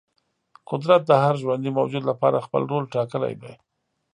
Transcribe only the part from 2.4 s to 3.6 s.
خپل رول ټاکلی دی.